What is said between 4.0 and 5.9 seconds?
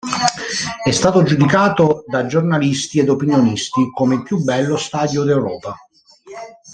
il più bello stadio d'Europa.